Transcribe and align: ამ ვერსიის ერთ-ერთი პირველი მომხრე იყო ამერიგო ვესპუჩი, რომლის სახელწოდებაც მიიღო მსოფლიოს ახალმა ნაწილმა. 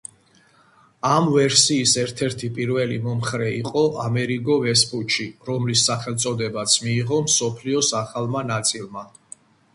ამ 1.09 1.27
ვერსიის 1.33 1.91
ერთ-ერთი 2.03 2.49
პირველი 2.55 2.97
მომხრე 3.03 3.49
იყო 3.59 3.83
ამერიგო 4.05 4.57
ვესპუჩი, 4.65 5.27
რომლის 5.51 5.85
სახელწოდებაც 5.91 6.81
მიიღო 6.89 7.23
მსოფლიოს 7.29 7.93
ახალმა 8.03 8.45
ნაწილმა. 8.51 9.07